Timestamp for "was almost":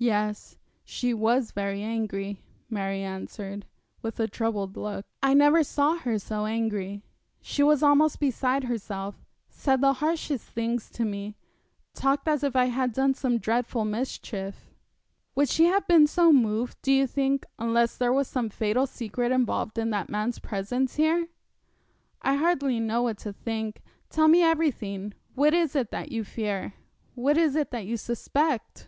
7.64-8.20